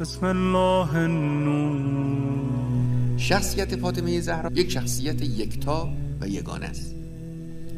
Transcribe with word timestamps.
بسم 0.00 0.26
الله 0.26 0.88
شخصیت 3.16 3.76
فاطمه 3.76 4.20
زهرا 4.20 4.50
یک 4.54 4.70
شخصیت 4.70 5.22
یکتا 5.22 5.88
و 6.20 6.28
یگانه 6.28 6.66
است. 6.66 6.94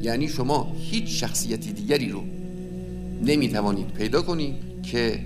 یعنی 0.02 0.28
شما 0.28 0.72
هیچ 0.78 1.20
شخصیت 1.20 1.60
دیگری 1.60 2.08
رو 2.08 2.22
نمی‌توانید 3.24 3.86
پیدا 3.92 4.22
کنید 4.22 4.54
که 4.82 5.20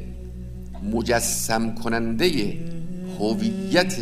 مجسم 0.93 1.75
کننده 1.75 2.59
هویت 3.19 3.97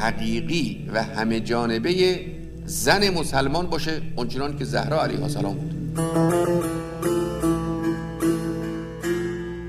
حقیقی 0.00 0.88
و 0.92 1.02
همه 1.02 1.40
جانبه 1.40 2.20
زن 2.66 3.10
مسلمان 3.10 3.66
باشه 3.66 4.02
اونچنان 4.16 4.58
که 4.58 4.64
زهرا 4.64 5.02
علیه 5.02 5.22
السلام 5.22 5.54
بود. 5.54 6.75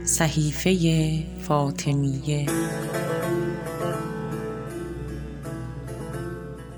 صحیفه 0.08 0.74
فاطمیه. 1.42 2.46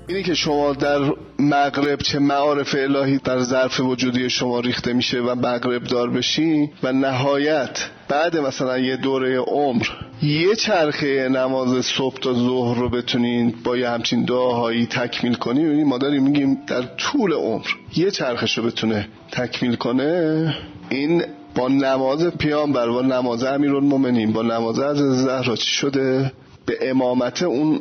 اینی 0.08 0.22
که 0.22 0.34
شما 0.34 0.72
در 0.72 1.12
مغرب 1.38 1.98
چه 1.98 2.18
معارف 2.18 2.74
الهی 2.78 3.18
در 3.18 3.38
ظرف 3.38 3.80
وجودی 3.80 4.30
شما 4.30 4.60
ریخته 4.60 4.92
میشه 4.92 5.20
و 5.20 5.34
مغرب 5.34 5.84
دار 5.84 6.10
بشی 6.10 6.70
و 6.82 6.92
نهایت 6.92 7.88
بعد 8.08 8.36
مثلا 8.36 8.78
یه 8.78 8.96
دوره 8.96 9.38
عمر 9.38 9.86
یه 10.22 10.54
چرخه 10.54 11.28
نماز 11.28 11.84
صبح 11.84 12.18
تا 12.20 12.32
ظهر 12.32 12.78
رو 12.78 12.88
بتونین 12.88 13.54
با 13.64 13.76
یه 13.76 13.88
همچین 13.88 14.24
دعاهایی 14.24 14.86
تکمیل 14.86 15.34
کنی. 15.34 15.60
یعنی 15.60 15.84
ما 15.84 15.98
داریم 15.98 16.22
میگیم 16.22 16.58
در 16.66 16.82
طول 16.82 17.32
عمر 17.32 17.66
یه 17.96 18.10
چرخش 18.10 18.58
رو 18.58 18.64
بتونه 18.64 19.08
تکمیل 19.32 19.74
کنه. 19.74 20.54
این 20.88 21.22
با 21.60 21.68
نماز 21.68 22.26
پیامبر 22.26 22.88
با 22.88 23.02
نماز 23.02 23.44
امیرالمومنین 23.44 24.32
با 24.32 24.42
نماز 24.42 24.78
از 24.78 24.96
زهرا 24.96 25.56
چی 25.56 25.74
شده؟ 25.74 26.32
به 26.66 26.90
امامت 26.90 27.42
اون 27.42 27.80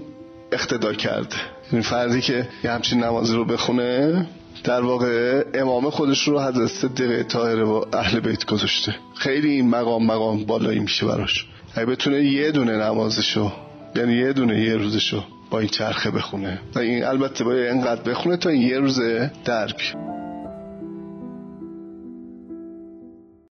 اقتدا 0.51 0.93
کرده 0.93 1.35
این 1.71 1.81
فردی 1.81 2.21
که 2.21 2.47
یه 2.63 2.71
همچین 2.71 3.03
نمازی 3.03 3.35
رو 3.35 3.45
بخونه 3.45 4.25
در 4.63 4.81
واقع 4.81 5.43
امام 5.53 5.89
خودش 5.89 6.27
رو 6.27 6.39
حضرت 6.39 6.67
صدیقه 6.67 7.23
طاهره 7.23 7.63
و 7.63 7.85
اهل 7.93 8.19
بیت 8.19 8.45
گذاشته. 8.45 8.95
خیلی 9.15 9.49
این 9.49 9.69
مقام 9.69 10.05
مقام 10.05 10.45
بالایی 10.45 10.79
میشه 10.79 11.05
براش. 11.05 11.45
اگه 11.75 11.85
بتونه 11.85 12.23
یه 12.23 12.51
دونه 12.51 12.77
نمازشو 12.77 13.51
یعنی 13.95 14.13
یه 14.13 14.33
دونه 14.33 14.63
یه 14.63 14.75
روزشو 14.75 15.23
با 15.49 15.59
این 15.59 15.69
چرخه 15.69 16.11
بخونه. 16.11 16.59
و 16.75 16.79
این 16.79 17.03
البته 17.03 17.43
باید 17.43 17.71
اینقدر 17.71 18.01
بخونه 18.01 18.37
تا 18.37 18.49
این 18.49 18.61
یه 18.61 18.79
روزه 18.79 19.31
در 19.45 19.67